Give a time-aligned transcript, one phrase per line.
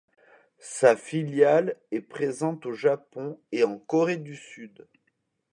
[0.65, 4.87] Sa filiale est présente au Japon et en Corée du Sud.